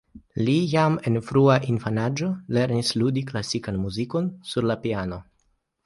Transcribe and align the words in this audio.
Li 0.47 0.53
jam 0.69 0.95
en 1.11 1.19
frua 1.27 1.57
infanaĝo 1.75 2.31
lernis 2.59 2.91
ludi 3.03 3.27
klasikan 3.31 3.81
muzikon 3.87 4.35
sur 4.55 4.73
la 4.73 4.83
piano. 4.89 5.27